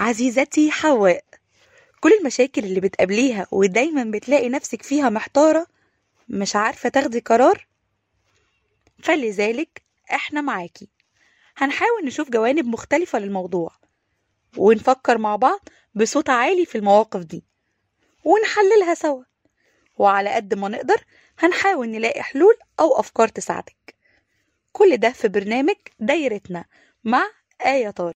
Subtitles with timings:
[0.00, 1.24] عزيزتي حواء.
[2.00, 5.66] كل المشاكل اللي بتقابليها ودايما بتلاقي نفسك فيها محتارة
[6.28, 7.66] مش عارفة تاخدي قرار
[9.02, 9.82] فلذلك
[10.12, 10.88] إحنا معاكي.
[11.56, 13.72] هنحاول نشوف جوانب مختلفة للموضوع
[14.56, 17.44] ونفكر مع بعض بصوت عالي في المواقف دي
[18.24, 19.24] ونحللها سوا.
[19.98, 21.04] وعلى قد ما نقدر
[21.38, 23.94] هنحاول نلاقي حلول أو أفكار تساعدك.
[24.72, 26.64] كل ده في برنامج دايرتنا
[27.04, 27.26] مع
[27.66, 28.14] آية طارق.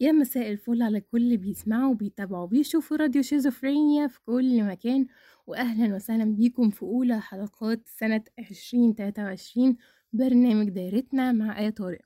[0.00, 5.06] يا مساء الفل على كل اللي بيسمعوا وبيتابعوا وبيشوفوا راديو شيزوفرينيا في كل مكان.
[5.46, 9.76] وأهلا وسهلا بيكم في أولى حلقات سنة 2023
[10.12, 11.98] برنامج دايرتنا مع آية طارق.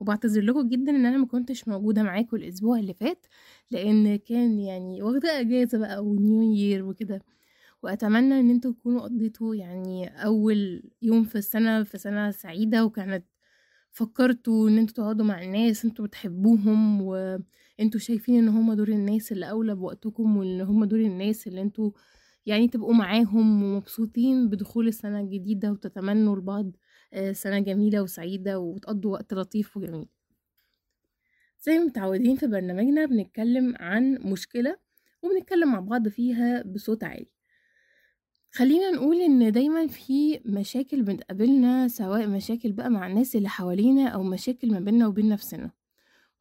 [0.00, 3.26] وبعتذر لكم جدا إن أنا ما كنتش موجودة معاكم الأسبوع اللي فات
[3.70, 7.22] لأن كان يعني واخدة أجازة بقى ونيو يير وكده.
[7.82, 13.24] وأتمنى إن أنتوا تكونوا قضيتوا يعني أول يوم في السنة في سنة سعيدة وكانت
[13.96, 19.50] فكرتوا إن أنتوا تقعدوا مع الناس أنتوا بتحبوهم وانتوا شايفين إن هم دول الناس اللي
[19.50, 21.90] أولى بوقتكم وإن هم دول الناس اللي أنتوا
[22.46, 26.72] يعني تبقوا معاهم ومبسوطين بدخول السنة الجديدة وتتمنوا لبعض
[27.12, 30.06] آه، سنة جميلة وسعيدة وتقضوا وقت لطيف وجميل.
[31.60, 34.76] زي ما متعودين في برنامجنا بنتكلم عن مشكلة
[35.22, 37.35] وبنتكلم مع بعض فيها بصوت عالي.
[38.56, 44.22] خلينا نقول إن دايما في مشاكل بتقابلنا سواء مشاكل بقى مع الناس اللي حوالينا أو
[44.22, 45.70] مشاكل ما بيننا وبين نفسنا.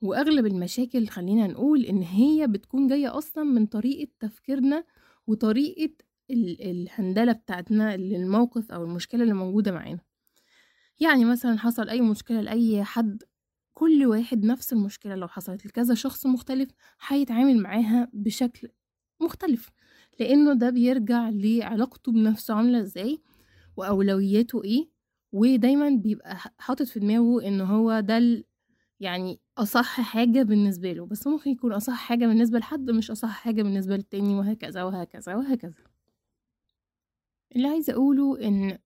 [0.02, 4.84] وأغلب المشاكل خلينا نقول إن هي بتكون جاية أصلا من طريقة تفكيرنا
[5.28, 5.94] وطريقة
[6.32, 10.00] ال- الهندلة بتاعتنا للموقف أو المشكلة اللي موجودة معانا.
[11.00, 13.24] يعني مثلا حصل أي مشكلة لأي حد
[13.74, 15.16] كل واحد نفس المشكلة.
[15.16, 16.70] لو حصلت لكذا شخص مختلف
[17.08, 18.68] هيتعامل معاها بشكل
[19.22, 19.70] مختلف.
[20.20, 23.20] لأنه ده بيرجع لعلاقته بنفسه عاملة إزاي
[23.78, 24.90] وأولوياته إيه
[25.32, 28.44] ودايما بيبقى حاطط في دماغه إن هو ده
[29.00, 31.06] يعني أصح حاجة بالنسبة له.
[31.06, 35.74] بس ممكن يكون أصح حاجة بالنسبة لحد مش أصح حاجة بالنسبة للتاني وهكذا وهكذا وهكذا.
[37.56, 38.78] اللي عايزة أقوله إن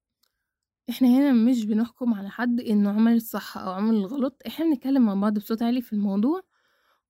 [0.89, 4.41] إحنا هنا مش بنحكم على حد إنه عمل الصح أو عمل الغلط.
[4.47, 6.41] إحنا بنتكلم مع بعض بصوت عالي في الموضوع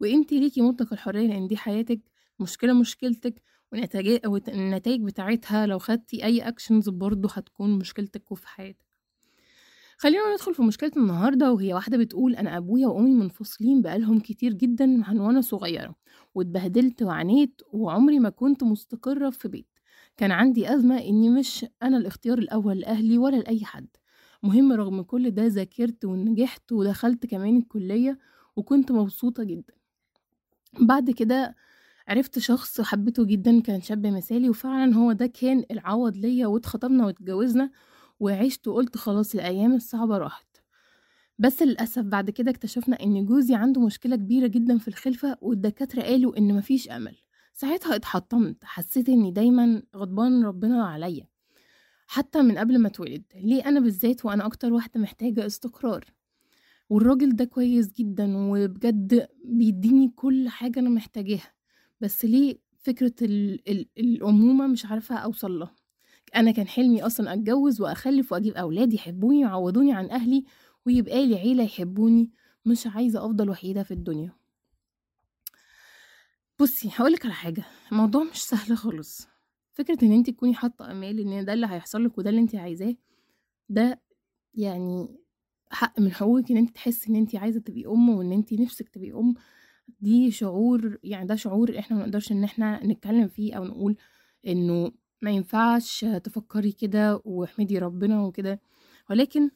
[0.02, 2.00] وإنتي ليكي مطلق الحرية لأن دي حياتك
[2.40, 8.86] مشكلة مشكلتك والنتائج بتاعتها لو خدتي أي اكشنز برضه هتكون مشكلتك وفي حياتك.
[9.98, 14.86] خلينا ندخل في مشكلة النهاردة وهي واحدة بتقول أنا أبويا وأمي منفصلين بقالهم كتير جدا
[14.86, 15.96] من وأنا صغيرة
[16.36, 19.68] واتبهدلت وعانيت وعمري ما كنت مستقرة في بيت.
[20.18, 23.88] كان عندي أزمة إني مش أنا الاختيار الأول لأهلي ولا لأي حد.
[24.44, 28.20] مهم رغم كل ده ذاكرت ونجحت ودخلت كمان الكلية
[28.56, 29.74] وكنت مبسوطة جدا.
[30.82, 31.56] بعد كده
[32.10, 37.72] عرفت شخص حبيته جدا كان شاب مثالي وفعلا هو ده كان العوض ليا واتخطبنا واتجوزنا
[38.20, 40.48] وعشت وقلت خلاص الأيام الصعبة راحت.
[41.40, 46.38] بس للأسف بعد كده اكتشفنا إن جوزي عنده مشكلة كبيرة جدا في الخلفة والدكاترة قالوا
[46.38, 47.16] إن مفيش أمل.
[47.54, 51.28] ساعتها اتحطمت حسيت إني دايما غضبان ربنا عليا.
[52.08, 56.06] حتى من قبل ما اتولد ليه أنا بالذات وأنا أكتر واحدة محتاجة استقرار؟
[56.90, 61.59] والراجل ده كويس جدا وبجد بيديني كل حاجة أنا محتاجاها.
[62.02, 65.76] بس ليه فكرة ال ال الأمومة مش عارفة أوصل لها.
[66.36, 70.44] أنا كان حلمي أصلا أتجوز وأخلف وأجيب أولاد يحبوني ويعوضوني عن أهلي
[70.86, 72.32] ويبقى لي عيلة يحبوني.
[72.66, 74.32] مش عايزة أفضل وحيدة في الدنيا.
[76.60, 77.64] بصي هقولك على حاجة.
[77.92, 79.28] الموضوع مش سهل خالص.
[79.74, 82.96] فكرة إن انت تكوني حاطة أمال إن ده اللي هيحصل لك وده اللي انت عايزاه
[83.70, 84.02] ده
[84.54, 85.08] يعني
[85.72, 89.12] حق من حقوقك إن انت تحسي إن انت عايزة تبقي أم وإن انت نفسك تبقي
[89.12, 89.34] أم.
[90.02, 93.96] دي شعور يعني ده شعور إحنا ما نقدرش إن إحنا نتكلم فيه أو نقول
[94.48, 94.92] إنه
[95.22, 98.62] ما ينفعش تفكري كده واحمدي ربنا وكده.
[99.10, 99.50] ولكن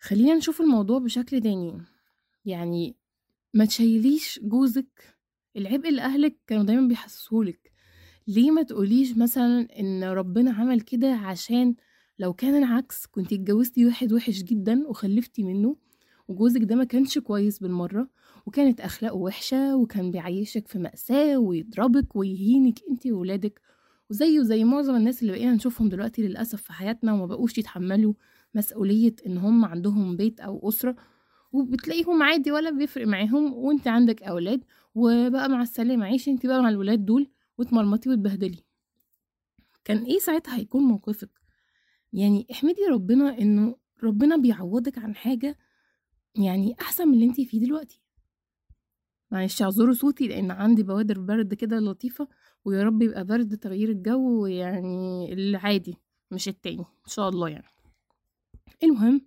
[0.00, 1.82] خلينا نشوف الموضوع بشكل تاني.
[2.44, 2.96] يعني
[3.54, 5.16] ما تشيليش جوزك
[5.56, 7.72] العبء اللي أهلك كانوا دايما بيحسسهولك.
[8.26, 11.74] ليه ما تقوليش مثلا إن ربنا عمل كده عشان
[12.18, 15.76] لو كان العكس كنت اتجوزتي واحد وحش جدا وخلفتي منه
[16.28, 18.08] وجوزك ده ما كانش كويس بالمرة؟
[18.50, 23.60] وكانت أخلاقه وحشة وكان بيعيشك في مأساة ويضربك ويهينك انت وولادك.
[24.10, 28.14] وزيه زي معظم الناس اللي بقينا نشوفهم دلوقتي للأسف في حياتنا وما بقوش يتحملوا
[28.54, 30.96] مسؤولية إن هم عندهم بيت أو أسرة.
[31.52, 33.52] وبتلاقيهم عادي ولا بيفرق معاهم.
[33.54, 34.64] وانت عندك أولاد
[34.94, 36.04] وبقى مع السلامة.
[36.06, 38.64] عيشي انت بقى مع الولاد دول وتمرمطي وتبهدلي
[39.84, 41.30] كان إيه ساعتها هيكون موقفك؟
[42.12, 45.58] يعني احمدي ربنا إنه ربنا بيعوضك عن حاجة
[46.34, 48.00] يعني أحسن من اللي انت فيه دلوقتي.
[49.30, 52.28] معلش اعذروا صوتي لأن عندي بوادر برد كده لطيفة
[52.64, 55.96] ويا رب يبقى برد تغيير الجو يعني العادي
[56.30, 57.66] مش التاني إن شاء الله يعني.
[58.82, 59.26] المهم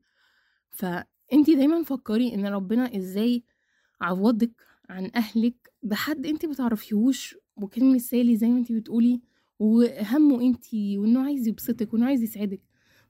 [0.69, 3.43] فانتي دايما فكري إن ربنا إزاي
[4.01, 4.51] عوضك
[4.89, 9.21] عن أهلك بحد انت بتعرفيهوش وكان مثالي زي ما انت بتقولي
[9.59, 12.61] وهمه انت وإنه عايز يبسطك وإنه عايز يسعدك.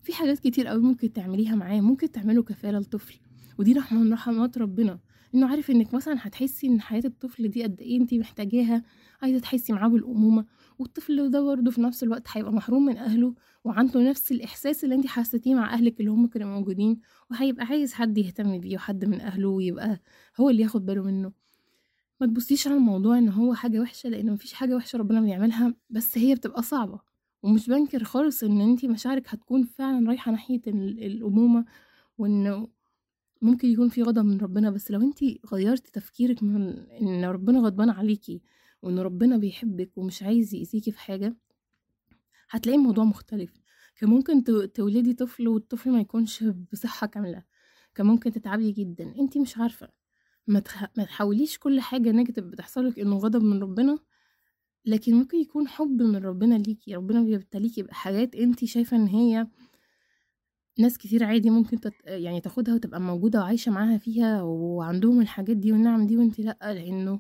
[0.02, 3.20] في حاجات كتير قوي ممكن تعمليها معاه ممكن تعملوا كفالة لطفل
[3.60, 5.00] ودي رحمة من رحمات ربنا.
[5.36, 8.84] إنه عارف إنك مثلا هتحسي إن حياة الطفل دي قد إيه انت محتاجاها
[9.22, 10.46] عايزة تحسي معاه بالأمومة
[10.80, 15.08] والطفل ده برضه في نفس الوقت هيبقى محروم من أهله وعنده نفس الإحساس اللي انت
[15.08, 17.00] حسيتيه مع أهلك اللي هم كانوا موجودين
[17.32, 20.00] وهيبقى عايز حد يهتم بيه وحد من أهله ويبقى
[20.40, 21.32] هو اللي ياخد باله منه.
[22.22, 26.18] ما تبصيش على الموضوع إن هو حاجة وحشة لأن مفيش حاجة وحشة ربنا بيعملها بس
[26.18, 27.00] هي بتبقى صعبة.
[27.44, 31.66] ومش بنكر خالص إن انتي مشاعرك هتكون فعلا رايحة ناحية ال- الأمومة
[32.18, 32.68] وإنه
[33.44, 37.90] ممكن يكون في غضب من ربنا بس لو انتي غيرتي تفكيرك من إن ربنا غضبان
[37.90, 38.42] عليكي
[38.82, 41.36] وإن ربنا بيحبك ومش عايز يأذيكي في حاجة
[42.50, 43.54] هتلاقي الموضوع مختلف.
[43.96, 47.44] كان ممكن تو- تولدي طفل والطفل ما يكونش بصحة كاملة.
[47.96, 49.14] كان ممكن تتعبي جدا.
[49.20, 49.90] انتي مش عارفة.
[50.48, 50.92] ما, تح...
[50.98, 53.98] ما تحاوليش كل حاجة negative بتحصلك إنه غضب من ربنا
[54.86, 59.48] لكن ممكن يكون حب من ربنا ليكي ربنا بيبتليكي بحاجات انتي شايفة إن هي
[60.80, 61.94] ناس كتير عادي ممكن تت...
[62.06, 67.20] يعني تاخدها وتبقى موجودة وعايشة معاها فيها وعندهم الحاجات دي والنعم دي وانتي لأ لأنه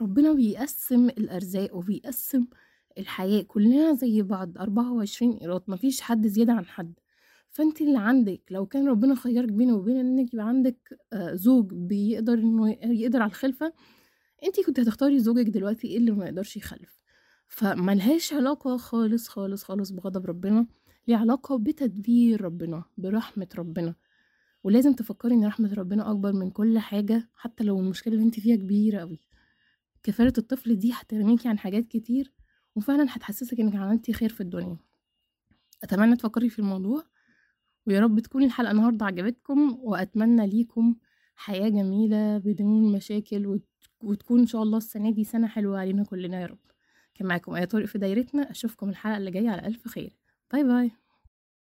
[0.00, 2.46] ربنا بيقسم الأرزاق وبيقسم
[2.98, 6.94] الحياة كلنا زي بعض أربعة وعشرين قيراط مفيش حد زيادة عن حد.
[7.50, 12.34] فانت اللي عندك لو كان ربنا خيرك بينه وبين إنك يبقى عندك آه، زوج بيقدر
[12.34, 13.72] إنه يقدر على الخلفة
[14.46, 17.00] انت كنت هتختاري زوجك دلوقتي إيه اللي ما يقدرش يخلف؟
[17.48, 20.66] فملهاش علاقة خالص خالص خالص بغضب ربنا.
[21.08, 23.94] ليه علاقة بتدبير ربنا برحمة ربنا.
[24.64, 28.56] ولازم تفكري إن رحمة ربنا أكبر من كل حاجة حتى لو المشكلة اللي انت فيها
[28.56, 29.20] كبيرة قوي
[30.02, 32.32] كفالة الطفل دي هتغنيكي عن حاجات كتير
[32.76, 34.76] وفعلا هتحسسك إنك عملتي خير في الدنيا.
[35.84, 37.02] أتمنى تفكري في الموضوع
[37.86, 40.94] ويا رب تكون الحلقة النهاردة عجبتكم وأتمنى ليكم
[41.36, 43.68] حياة جميلة بدون مشاكل وت-
[44.02, 46.58] وتكون إن شاء الله السنة دي سنة حلوة علينا كلنا يا رب.
[47.14, 50.16] كان معاكم آية طارق في دايرتنا أشوفكم الحلقة اللي جاية على ألف خير.
[50.54, 51.03] Bye bye.